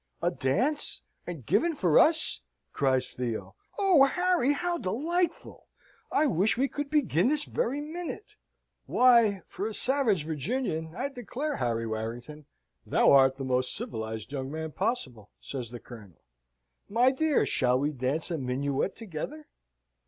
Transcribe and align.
"A 0.19 0.31
dance, 0.31 1.03
and 1.27 1.45
given 1.45 1.75
for 1.75 1.99
us!" 1.99 2.41
cries 2.73 3.11
Theo. 3.11 3.53
"Oh, 3.77 4.05
Harry, 4.05 4.53
how 4.53 4.79
delightful! 4.79 5.67
I 6.11 6.25
wish 6.25 6.57
we 6.57 6.67
could 6.67 6.89
begin 6.89 7.29
this 7.29 7.43
very 7.43 7.81
minute!" 7.81 8.25
"Why, 8.87 9.43
for 9.47 9.67
a 9.67 9.75
savage 9.75 10.25
Virginian, 10.25 10.95
I 10.95 11.09
declare, 11.09 11.57
Harry 11.57 11.85
Warrington, 11.85 12.47
thou 12.83 13.11
art 13.11 13.37
the 13.37 13.43
most 13.43 13.75
civilised 13.75 14.31
young 14.31 14.49
man 14.49 14.71
possible!" 14.71 15.29
says 15.39 15.69
the 15.69 15.79
Colonel. 15.79 16.23
"My 16.89 17.11
dear, 17.11 17.45
shall 17.45 17.77
we 17.77 17.91
dance 17.91 18.31
a 18.31 18.39
minuet 18.39 18.95
together?" 18.95 19.45